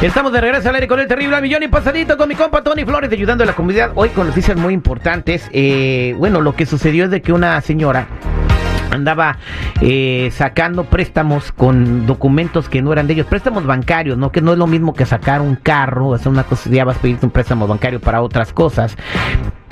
[0.00, 2.84] Estamos de regreso al aire con el terrible millón y pasadito con mi compa Tony
[2.84, 5.50] Flores ayudando a la comunidad hoy con noticias muy importantes.
[5.52, 8.06] Eh, bueno, lo que sucedió es de que una señora
[8.92, 9.38] andaba
[9.80, 14.30] eh, sacando préstamos con documentos que no eran de ellos, préstamos bancarios, ¿no?
[14.30, 17.00] Que no es lo mismo que sacar un carro, es una cosa, ya vas a
[17.00, 18.96] pedirte un préstamo bancario para otras cosas.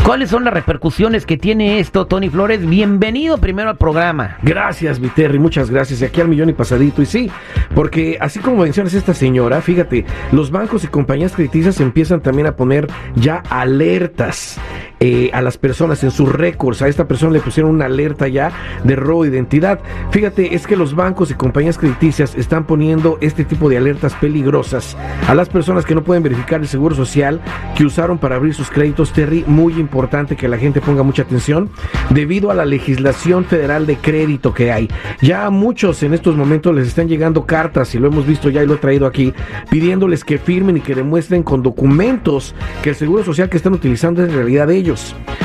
[0.07, 2.65] ¿Cuáles son las repercusiones que tiene esto, Tony Flores?
[2.65, 4.37] Bienvenido primero al programa.
[4.41, 6.01] Gracias, Viterri, muchas gracias.
[6.01, 7.03] Y aquí al millón y pasadito.
[7.03, 7.29] Y sí,
[7.75, 12.55] porque así como mencionas esta señora, fíjate, los bancos y compañías crediticias empiezan también a
[12.55, 14.61] poner ya alertas
[15.09, 16.83] eh, a las personas en sus récords.
[16.83, 18.51] A esta persona le pusieron una alerta ya
[18.83, 19.79] de robo de identidad.
[20.11, 24.97] Fíjate, es que los bancos y compañías crediticias están poniendo este tipo de alertas peligrosas
[25.29, 27.41] a las personas que no pueden verificar el seguro social
[27.77, 29.13] que usaron para abrir sus créditos.
[29.13, 31.71] Terry, muy importante que la gente ponga mucha atención
[32.11, 34.89] debido a la legislación federal de crédito que hay.
[35.23, 38.65] Ya a muchos en estos momentos les están llegando cartas, y lo hemos visto ya
[38.65, 39.33] y lo he traído aquí,
[39.71, 44.25] pidiéndoles que firmen y que demuestren con documentos que el seguro social que están utilizando
[44.25, 44.96] es en realidad de ellos.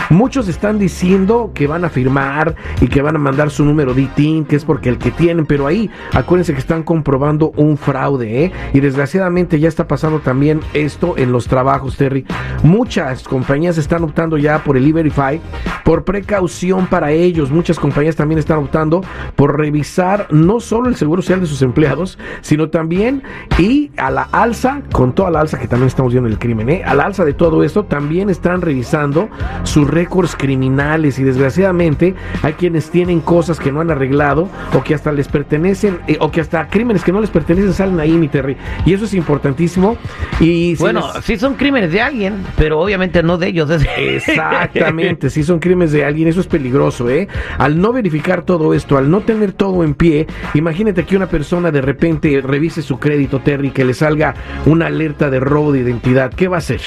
[0.10, 4.02] Muchos están diciendo que van a firmar y que van a mandar su número de
[4.04, 8.46] ITIN, que es porque el que tienen, pero ahí acuérdense que están comprobando un fraude,
[8.46, 8.52] ¿eh?
[8.74, 12.26] Y desgraciadamente ya está pasando también esto en los trabajos, Terry.
[12.64, 15.40] Muchas compañías están optando ya por el E-Verify
[15.84, 17.52] por precaución para ellos.
[17.52, 19.02] Muchas compañías también están optando
[19.36, 23.24] por revisar no solo el seguro social de sus empleados, sino también
[23.58, 26.70] y a la alza, con toda la alza que también estamos viendo en el crimen,
[26.70, 26.84] ¿eh?
[26.86, 29.30] a la alza de todo esto, también están revisando
[29.64, 34.94] sus récords criminales y desgraciadamente hay quienes tienen cosas que no han arreglado o que
[34.94, 38.28] hasta les pertenecen eh, o que hasta crímenes que no les pertenecen salen ahí, mi
[38.28, 38.58] Terry.
[38.86, 39.98] Y eso es importantísimo.
[40.40, 43.70] Y bueno, sí son crímenes de alguien, pero obviamente no de ellos.
[43.98, 47.28] Exactamente, si son crímenes de alguien, eso es peligroso, ¿eh?
[47.58, 51.72] Al no verificar todo esto, al no tener todo en pie, imagínate que una persona
[51.72, 54.34] de repente revise su crédito, Terry, que le salga
[54.66, 56.32] una alerta de robo de identidad.
[56.34, 56.82] ¿Qué va a hacer?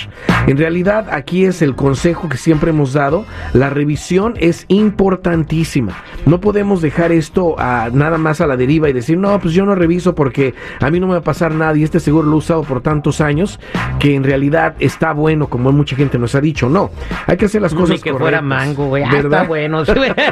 [0.46, 3.24] En realidad, aquí es el consejo que siempre hemos dado.
[3.52, 5.94] La revisión es importantísima.
[6.26, 9.64] No podemos dejar esto a, nada más a la deriva y decir, no, pues yo
[9.64, 12.34] no reviso porque a mí no me va a pasar nada y este seguro lo
[12.34, 13.60] he usado por tantos años
[13.98, 16.68] que en realidad está bueno, como mucha gente nos ha dicho.
[16.68, 16.90] No,
[17.26, 19.04] hay que hacer las cosas Ni que fuera mango, güey.
[19.04, 19.82] Ah, está bueno.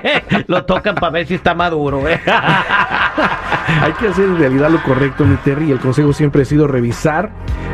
[0.47, 2.15] lo tocan para ver si está maduro, güey.
[3.83, 5.71] hay que hacer en realidad lo correcto, mi Terry.
[5.71, 7.31] El consejo siempre ha sido revisar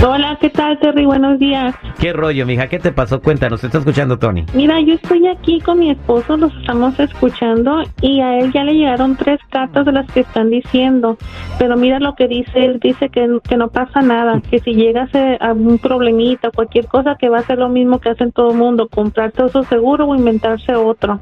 [0.04, 1.06] Hola, ¿qué tal, Terry?
[1.06, 1.74] Buenos días.
[2.00, 2.68] ¿Qué rollo, mija?
[2.68, 3.22] ¿Qué te pasó?
[3.22, 4.46] Cuéntanos, ¿te está escuchando Tony?
[4.54, 8.74] Mira, yo estoy aquí con mi esposo, los estamos escuchando y a él ya le
[8.74, 11.18] llegaron tres cartas de las que están diciendo,
[11.58, 15.10] pero mira lo que dice, él dice que, que no pasa nada, que si llegas
[15.40, 18.58] a un problemita, cualquier cosa, que va a ser lo mismo que hacen todo el
[18.58, 21.20] mundo, comprar todo su seguro o inventarse otro.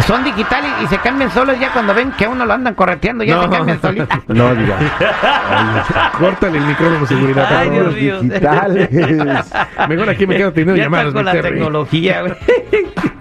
[0.07, 3.23] Son digitales y se cambian solos ya cuando ven que a uno lo andan correteando,
[3.23, 4.07] ya se cambian solitos.
[4.27, 4.77] No, diga.
[6.19, 7.47] Córtale el micrófono, seguridad.
[7.49, 8.19] Ay, Dios mío.
[8.21, 8.89] digitales.
[9.89, 11.13] Mejor aquí me quedo teniendo Ya llamadas.
[11.13, 12.33] con la tecnología, güey.
[12.75, 13.14] Thank you.